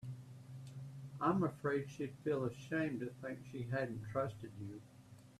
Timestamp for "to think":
3.01-3.37